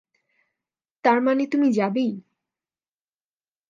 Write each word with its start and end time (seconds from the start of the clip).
তারমানে 1.03 1.45
তুমি 1.47 1.67
যাবেই? 1.73 2.11